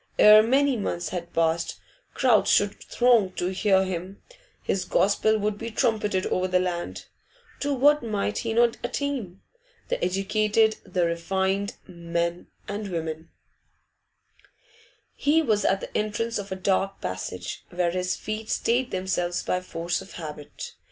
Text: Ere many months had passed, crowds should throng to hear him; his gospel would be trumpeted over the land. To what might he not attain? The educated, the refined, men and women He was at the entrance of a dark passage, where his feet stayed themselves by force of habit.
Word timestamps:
Ere 0.17 0.41
many 0.41 0.75
months 0.77 1.09
had 1.09 1.31
passed, 1.31 1.79
crowds 2.15 2.49
should 2.49 2.81
throng 2.85 3.31
to 3.33 3.49
hear 3.53 3.83
him; 3.83 4.19
his 4.63 4.83
gospel 4.83 5.37
would 5.37 5.59
be 5.59 5.69
trumpeted 5.69 6.25
over 6.25 6.47
the 6.47 6.57
land. 6.59 7.05
To 7.59 7.75
what 7.75 8.01
might 8.01 8.39
he 8.39 8.51
not 8.51 8.77
attain? 8.83 9.41
The 9.89 10.03
educated, 10.03 10.77
the 10.83 11.05
refined, 11.05 11.75
men 11.87 12.47
and 12.67 12.87
women 12.87 13.29
He 15.13 15.43
was 15.43 15.63
at 15.63 15.81
the 15.81 15.95
entrance 15.95 16.39
of 16.39 16.51
a 16.51 16.55
dark 16.55 16.99
passage, 16.99 17.63
where 17.69 17.91
his 17.91 18.15
feet 18.15 18.49
stayed 18.49 18.89
themselves 18.89 19.43
by 19.43 19.61
force 19.61 20.01
of 20.01 20.13
habit. 20.13 20.71